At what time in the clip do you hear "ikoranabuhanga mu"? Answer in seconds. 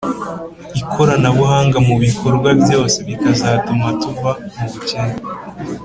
0.81-1.95